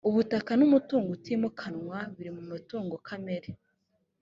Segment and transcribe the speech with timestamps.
[0.09, 3.49] ubutaka n ‘umutungo utimukanwa biri mu mitungo kamere.